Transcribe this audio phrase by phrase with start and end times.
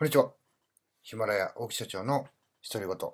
[0.00, 0.32] こんにちは。
[1.02, 2.24] ヒマラヤ大木社長の
[2.72, 3.10] 独り言。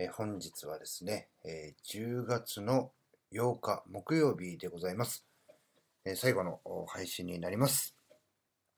[0.00, 2.90] え本日はですね、え10月の
[3.32, 5.24] 8日木曜日でございます。
[6.04, 7.94] え最後の配信になります、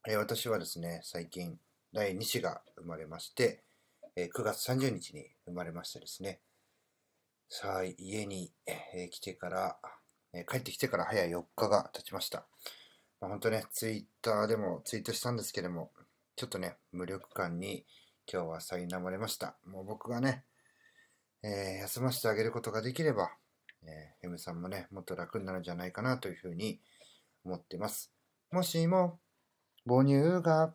[0.06, 1.58] え私はですね、最近
[1.94, 3.62] 第2子が生まれまして、
[4.14, 6.40] え9月30日に生まれましてですね、
[7.48, 9.78] さあ、家に、え来てから、
[10.34, 12.46] え帰ってきてから早4日が経ちました。
[13.22, 15.92] まあ、本当ね、ツイッターでもツイートしたんですけども、
[16.36, 17.86] ちょっとね、無力感に
[18.30, 19.56] 今日は苛まれました。
[19.64, 20.44] もう僕がね、
[21.42, 23.30] えー休ませてあげることができれば、
[23.82, 26.78] えー、M さんもね、もっと楽になるんじゃないかなというふうに
[27.42, 28.12] 思ってます。
[28.52, 29.18] もしも、
[29.86, 30.74] 母乳が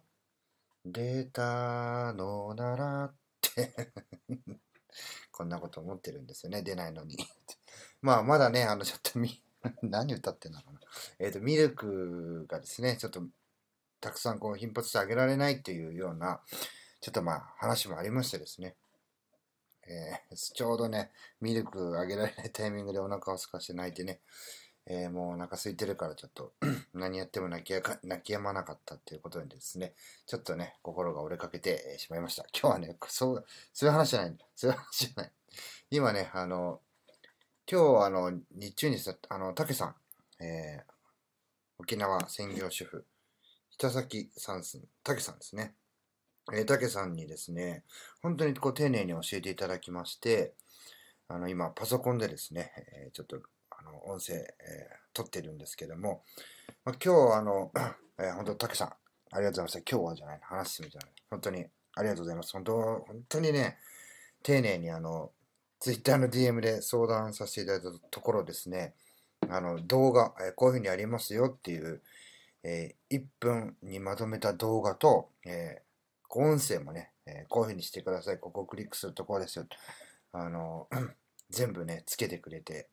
[0.83, 3.93] 出たのならって
[5.31, 7.17] こんなこと思ってるんですよね、出ないのに。
[8.01, 9.43] まあ、まだね、あの、ちょっとみ、
[9.83, 10.79] 何歌ってんのかな。
[11.19, 13.21] えっ、と、ミルクがですね、ちょっと
[14.01, 16.41] たくさんこう頻発してあげられないっていうような、
[16.99, 18.75] ちょっとまあ話もありましてですね、
[19.87, 24.19] えーちょうどね、ミルクあげられないタイミングでお腹を空かして泣いてね、
[24.87, 26.53] えーもうお腹空いてるからちょっと
[26.93, 29.93] 何やっても泣きやか泣き止まなかったっていうことでですね、
[30.25, 32.43] ちょっとね、心が折れかけてしまいました。
[32.53, 35.31] 今日はね、そう、そういう話じゃない、そういう話じゃない。
[35.91, 36.79] 今ね、あの、
[37.71, 39.95] 今日あの、日中にさ、あの、たけさ
[40.39, 40.91] ん、えー
[41.81, 43.03] 沖縄専業主婦、
[43.81, 45.73] 北崎さんす、たけさんですね。
[46.53, 47.83] えー、たけさんにですね、
[48.21, 50.53] 本当にこう丁寧に教えていただきまして、
[51.27, 52.71] あの、今、パソコンでですね、
[53.05, 54.45] えーちょっと、あの、音声、えー
[55.13, 56.23] 撮ってるんですけども、
[56.85, 57.71] まあ、今日、あの、
[58.21, 58.87] えー本当、たけさん、
[59.31, 59.79] ありがとうございました。
[59.79, 61.65] 今日はじゃないの、話してみたら、本当に
[61.95, 62.53] ありがとうございます。
[62.53, 63.79] 本当、本当にね、
[64.43, 65.31] 丁寧にあの、
[65.79, 68.93] ツイッターの DM で相談させていただいたところですね、
[69.49, 72.03] あの、動画、えこういうふうにやりますよっていう、
[72.63, 75.81] えー1分にまとめた動画と、えー
[76.33, 78.39] 音声もね、えーこういうふうにしてください。
[78.39, 79.65] ここをクリックするところですよ。
[80.33, 80.87] あの、
[81.49, 82.89] 全部ね、つけてくれて、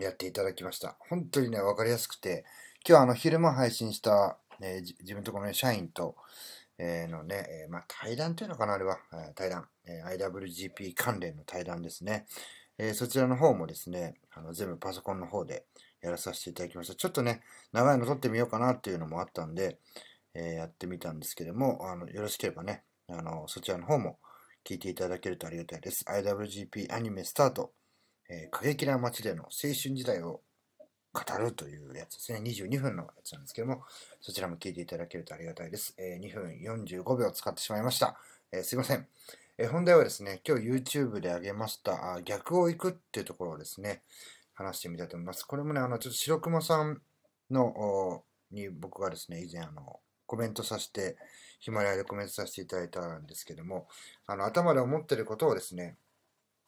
[0.00, 0.96] やっていただきました。
[1.08, 2.44] 本当にね、わかりやすくて、
[2.86, 6.16] 今日あの、昼間配信した、えー自分とこのね、社員と、
[6.78, 8.98] えーのね、えーまあ、対談というのかな、あれは、
[9.34, 12.26] 対談、え IWGP 関連の対談ですね。
[12.78, 15.64] えそちらの方もですね、あの全部パソコンの方で
[16.06, 16.94] やらさせていただきました。
[16.94, 19.78] ちょっとね、長いの撮ってみようかなっていうのもあったんで、
[20.34, 24.18] えーやってみたんですけども、あのよろしければね、あのそちらの方も
[24.64, 26.04] 聞いていただけるとありがたいです。
[26.08, 27.72] IWGP アニメスタート、
[28.30, 30.42] えー過激な街での青春時代を
[31.12, 32.40] 語るというやつですね。
[32.40, 33.82] 22分のやつなんですけども、
[34.20, 35.94] そちらも聞いていただけるとありがたいです。
[35.98, 38.16] えー2分45秒使ってしまいました。
[38.52, 39.08] えーすいません。
[39.58, 44.02] えー本題はですね、今日 YouTube で上げました、あ逆を行くっていうところをですね、
[44.56, 45.44] 話してみたいと思います。
[45.44, 47.00] これもね、あの、ちょっと白熊さん
[47.50, 51.16] の、に僕がですね、以前あの、コメントさせて、
[51.60, 53.86] ヒマラヤでコメントさせていただいたんですけども、
[54.26, 55.96] あの、頭で思ってることをですね、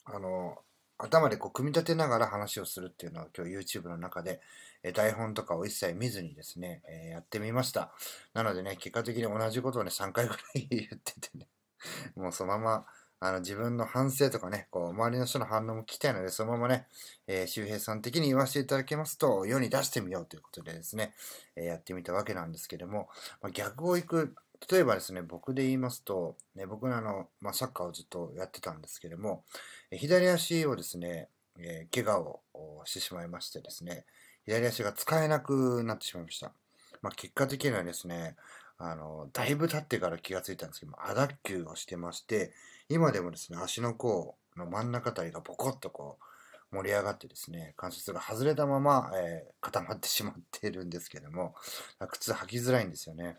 [0.04, 0.59] あの、
[0.99, 4.41] 頭でこう組み立てながら話をするっていうのを今日 YouTube の中で、
[4.82, 7.93] え台本とかを一切見ずにですね、えやってみました。
[8.34, 11.49] なのでね、結果的に同じことをね、3回ぐらい 言っててね、
[12.16, 12.87] もうそのまま、
[13.21, 16.87] あの自分の反省とかね、こう周りの人の反応も聞きたいので、そのままね、
[17.27, 21.15] えー周平さん的に言わせていただきますと、世に出してみようということでですね、
[21.56, 23.09] えーやってみたわけなんですけども、
[23.43, 24.34] まあ、逆を行く、
[24.71, 29.45] 例えばですね、僕で言いますと、ね、僕のあの、まあ、サッカーをずっとやってたんですけども、
[29.91, 34.05] え左足をですね、えー怪我をしてしまいましてですね、
[34.45, 36.53] 左足が使えなくなってしまいました。
[37.03, 38.37] まあ、結果的にはですね、
[38.78, 42.53] あの、だいぶ経ってから気がついたんですけども、亜脱臼をしてまして、
[42.89, 46.19] 今でもですね、足の甲の真ん中あたりがボコッとこ
[46.72, 51.55] う、盛り上がってですね、関節が外れたまま、えー固まってしまっているんですけども、
[52.09, 53.37] 靴履きづらいんですよね。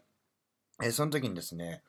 [0.83, 1.83] えーその時にですね、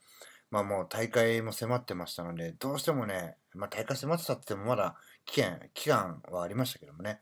[0.50, 7.20] まあもう大会も迫ってましたので、どうしてもね、まあ大会迫ってたって言ってもまだ期限、期間はありましたけどもね、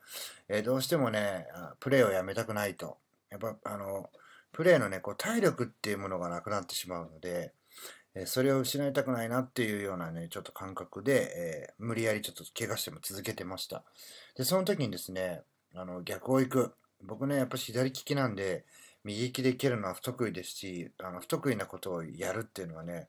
[0.48, 1.46] えーどうしてもね、
[1.80, 2.98] プレーをやめたくないと。
[3.30, 4.10] やっぱあの、
[4.52, 7.52] プレーのね、こう体力っていうものがなくなってしまうので、
[8.14, 13.84] えそれを失いたくないなっていうようなね、ちょっと感覚で、えー無理やりちょっと怪我しても続けてました。
[14.36, 15.42] で、その時にですね、
[15.74, 16.74] あの、逆を行く。
[17.02, 18.64] 僕ね、やっぱ左利きなんで、
[19.04, 23.08] 右利きで蹴るのは不得意ですし、あの不得意なことをやるっていうのはね、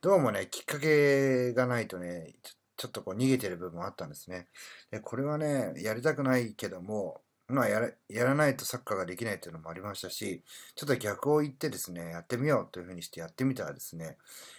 [0.00, 2.34] どうもね、きっかけがないとね、
[2.76, 4.48] ちょっとこう逃げてる部分もあったんですね。
[4.90, 10.42] で、これはね、やりたくないけども、まあやら、やらないとサッカーができないっていうのもありましたし、
[10.74, 14.18] ちょっと逆を言ってですね、やってみようというふうにしてやってみたらですね、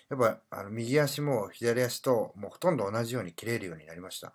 [0.09, 4.33] やっぱあの右足も左足ともうほとんど同じように切れるようになりました。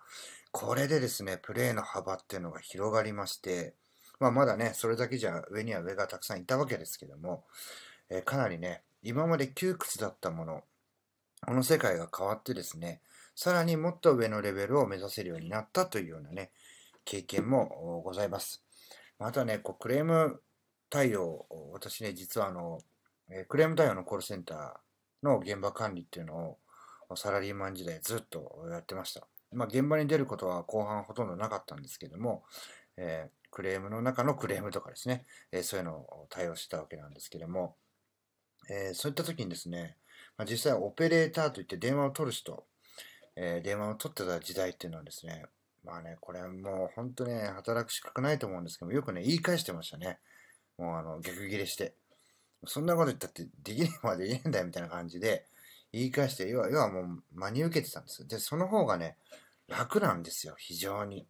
[0.53, 3.73] これでですね、プレーの幅っていうのが広がりまして、
[4.21, 7.43] まあまだね、それだけじゃ上には上がたくさんいたわけですけども、
[8.09, 10.63] えーかなりね、今まで窮屈だったもの、
[11.45, 13.01] この世界が変わってですね、
[13.35, 16.51] さらにもっと上のレベルを目指せるようになったというようなね、
[17.05, 18.63] 経験もございます。
[19.19, 20.41] またね、こうクレーム
[20.89, 22.79] 対応、私ね、実はあの、
[23.47, 26.57] クレーム対応のコールセンターの現場管理っていうの
[27.09, 29.27] をサラリーマン時代ずっとやってました。
[29.51, 32.43] まあ、現場に出ることは後半ほとんどなかったんですけども、
[32.97, 37.75] えー、クレームの中のクレームとかですね、えー、そういうのを対応してたわけなんですけども、
[38.69, 39.97] えー、そういった時にですね、
[40.37, 42.65] まあ、実際オペレーターといって電話を取る人、
[43.37, 45.45] え電話を取ってた時代っていうのはですね、
[45.85, 50.19] まあね、これもう本当ね、働く資格ないと思うんですけども、よくね、言い返してましたね。
[50.77, 51.93] もうあの、逆ギレして。
[52.65, 55.45] そんなこと言ったってできねえまで言えんだよみたいな感じで、
[55.91, 58.27] 言い返して、要は、要はもう真に受けてたんです。
[58.27, 59.17] で、その方がね、
[59.67, 61.27] 楽なんですよ、非常に。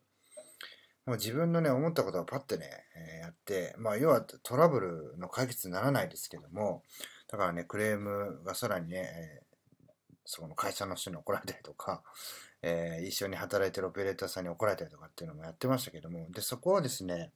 [1.06, 2.66] もう自分のね、思ったことをパッてね、
[2.96, 6.82] えー、やって、まあ、要はトラブルの解決にならないですけども、
[7.28, 9.45] だからね、クレームがさらにね、え、
[10.26, 12.04] その会社の人に怒られたりとか、
[12.62, 17.32] えー、一緒に働いてるオペレーターさんに怒られたりとかっていうのもやってましたけども、で、そこはですね、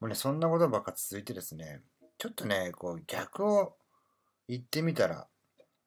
[0.00, 1.82] もうね、そんなことばっか続いてですね、
[2.18, 3.76] ちょっとね、こう逆を
[4.48, 5.28] 言ってみたら、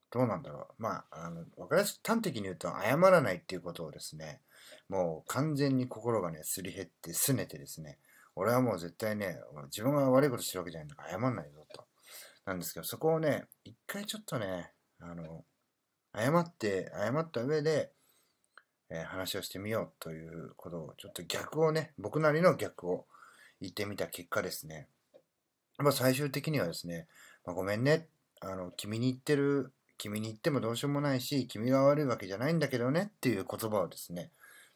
[0.10, 0.82] どうなんだろう。
[0.82, 4.42] まあ、あの、わかりやすく端的に言うと、謝らないっていうことをですね、
[4.90, 7.98] もう完全に心がね、すり減って、すねてですね、
[8.36, 11.86] 俺はもう絶対ね、自分が悪いことしてるわけじゃないんだから謝んないぞと。
[12.46, 15.44] なんですけど、そこをね、一回ちょっとね、あの、
[16.18, 17.92] 謝って、謝った上で、
[18.90, 23.06] えー、話をしてみようということを、ちょっと逆をね、僕なりの逆を
[23.62, 24.88] 言ってみた結果ですね、
[25.78, 27.08] まあ最終的にはですね、
[27.46, 28.08] まあ、ごめんね、
[28.42, 34.32] あの、君に言ってる君に言ってもどうしようもないし、君が悪いわけじゃないんだけどねっていう言葉をですね、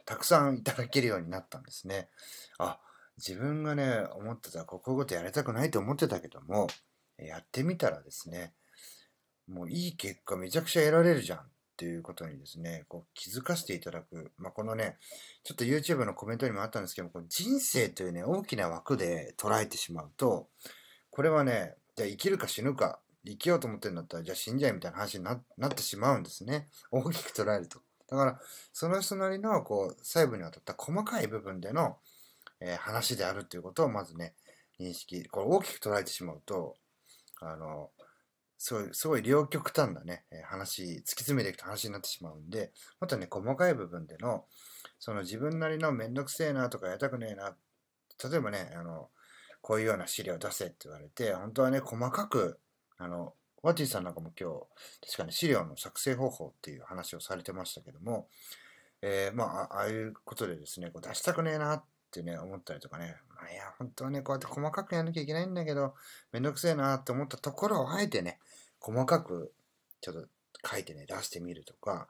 [0.06, 2.10] たくさんいただけるようになったんですね。
[2.58, 2.80] あ、
[3.18, 6.68] 自分がね、思ってた、こういうことやりたくないと思ってたけども、
[7.18, 8.54] やってみたらですね、
[9.52, 11.44] もういい結果めちゃくちゃ得られるじゃんっ
[11.78, 14.32] ていうことにですね、こう気づかせていただく。
[14.38, 14.98] まあ、このね、
[15.44, 20.48] ちょっと YouTube のコメントにもあったんですけど、この人生というね、大きな枠で捉えてしまうと、
[21.10, 26.68] これはね、じゃあ生きるか死ぬか生きようと思ってるんだったら、じゃあ死んじゃえみたいな話になってしまうんですね。
[26.92, 27.80] 大きく捉えると。
[28.10, 28.40] だから、
[28.74, 31.98] その人なりの、こう、細部にわたった細かい部分での、
[32.60, 34.34] えー、話であるということを、まずね、
[34.80, 35.26] 認識。
[35.30, 36.76] これ大きく捉えてしまうと、
[37.40, 37.90] あの、
[38.64, 44.46] すごい、すごい両極端なね、話、突き詰めていくと話になってしまうんで、またね、細かい部分での、
[45.00, 47.56] その自分なりのめんどくせえなとかやりたくねえな、
[48.30, 49.10] 例えばね、あの、
[49.62, 52.60] こういうような資料出せって言われて、本当はね、細かく
[53.04, 58.28] あの、ワティさんなんかも今日、確かに資料の作成方法っていう話をされてましたけども、
[59.02, 65.96] えー、まあ、ああいうことでですね、こう出したくねえなってね、思ったりとかね、まあ、いや、本当はね、こうやって細かくやんなきゃいけないんだけど、
[66.32, 68.38] めんどくせえなって思ったところを、あえてね、
[68.82, 69.54] 細かく
[70.02, 70.28] ちょっと
[70.68, 72.08] 書いてね、出してみるとか、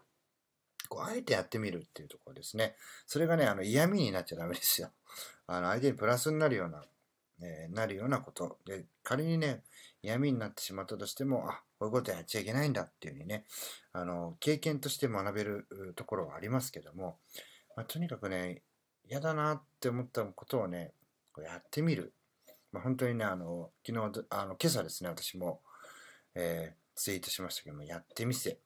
[0.90, 2.76] こう、あえてやってみるっていうところですね。
[3.06, 4.92] それがね、あの、嫌味になっちゃダメですよ。
[5.48, 6.84] あの、相手にプラスになるような、
[7.42, 8.60] えー、なるようなこと。
[8.66, 9.64] で、仮にね、
[10.02, 13.46] 闇になってしまったとしても、あ、こういうことやっちゃいけないんだっていうふうにね、
[13.94, 17.20] あの、経験として学べるところはありますけども、
[17.76, 18.64] まあ、とにかくね、
[19.06, 20.94] 嫌だなって思ったことをね、
[21.34, 22.14] こうやってみる。
[22.72, 25.62] まあ、本当にね、あの、昨日、あの、今朝ですね、私も、
[26.36, 28.58] えー、ツイートしましたけども、やってみせ、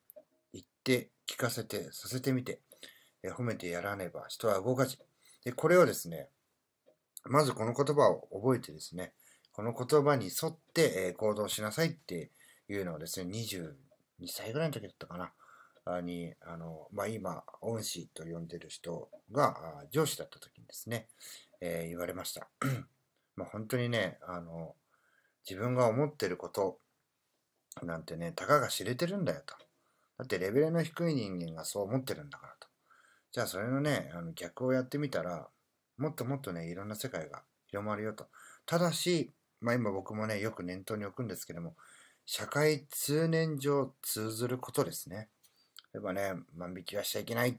[0.53, 2.59] 言って、聞かせて、させてみて、
[3.23, 4.97] えー、褒めてやらねば人は動かじ。
[5.43, 6.29] で、これをですね、
[7.25, 9.13] まずこの言葉を覚えてですね、
[9.51, 12.29] この言葉に沿って、え行動しなさいって
[12.67, 13.73] いうのをですね、22
[14.27, 19.55] 歳ぐらいの時だったかな、に、あの、まあ、今、恩師と呼んでる人が
[19.91, 21.07] 上司だった時にですね、
[21.61, 22.47] えー、言われました。
[23.35, 24.75] まあ、本当にね、あの、
[25.47, 26.79] 自分が思ってること
[27.83, 29.55] なんてね、たかが知れてるんだよと。
[30.17, 32.67] だってレベルの低い人間がそう思ってるんだからと。
[33.31, 35.47] じゃあそれのね、あの逆をやってみたら、
[35.97, 38.27] もっともっとね、いろんな世界が広まるよと。
[38.65, 41.75] ただし、まあ今僕もね、よく念頭に置くんですけども、
[42.25, 45.29] 社会通念上通ずることですね。
[45.93, 47.57] 例えばね、万引きはしちゃいけないっ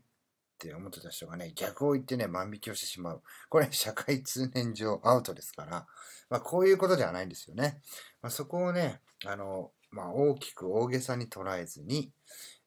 [0.58, 3.22] て思ってた人がね、逆を言ってね、万引きをしてしまう。
[3.48, 5.86] これ、社会通念上アウトですから、
[6.30, 7.80] まあこういうことではないんですよね。
[8.22, 12.12] まあ、そこをね、あの、まあ大きく大げさに捉えずに、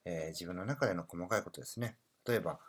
[0.03, 1.95] えー、自分の中での細かいことですね。
[2.27, 2.59] 例えば、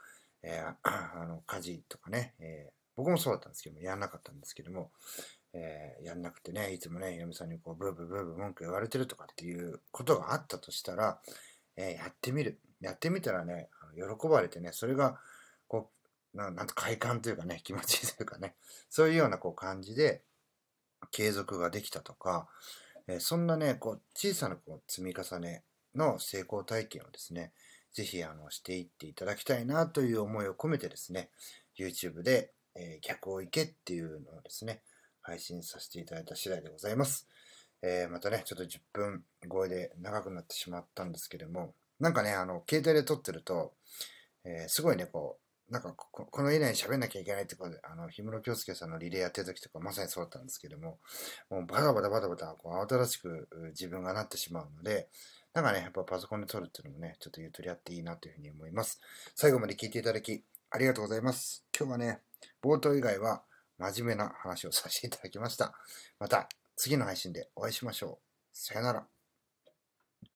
[0.42, 4.90] えー、あ の家事とかね、えー、僕もそうだったんですけども、やらなかったんですけども、
[5.54, 11.18] えー、やんなくてね、いつもね、嫁さんにこう、ブーブーブーブー文句言われてるとかっていうことがあったとしたら、
[11.76, 12.60] えー、やってみる。
[12.82, 15.18] やってみたらね、喜ばれてね、それが、
[15.68, 15.90] こ
[16.34, 18.54] う、ななんと快感というかね、気持ちいいというかね、
[18.90, 20.22] そういうようなこう感じで、
[21.10, 22.48] 継続ができたとか、
[23.08, 25.64] え、そんなね、こう、小さなこう積み重ね
[25.94, 27.52] の成功体験をですね、
[27.92, 31.30] ぜひあのしていっていただきたいなという思いを込めてですね、
[31.78, 34.82] YouTube で、えー、逆を行けっていうのをですね、
[35.22, 37.28] 配信させていただいた次第でございます。
[37.82, 43.74] えー、またね、ちょっと10分超えで長くなってしまったんですけども、なんかね、あの、携帯で撮ってると、
[44.44, 45.39] えー、すごいね、こう、
[45.70, 50.98] なんかこ、この以内に喋んなきゃいけないってことで、あの、氷室京介さんのリレーやってる時とかまさにそうだったんですけども、
[51.48, 55.08] もうバタバタバタバタ、こう、慌ただしく自分がなってしまうので、
[55.54, 59.00] なんかね、やっぱパソコンで撮るっていうのもね、ちょっとゆとりあっていいなというふうに思います。
[59.34, 61.64] 最後まで聞いていただき、ありがとうございます。
[61.76, 62.20] 今日はね、
[62.62, 63.42] 冒頭以外は
[63.78, 65.74] 真面目な話をさせていただきました。
[66.18, 68.26] また次の配信でお会いしましょう。
[68.52, 69.19] さよなら。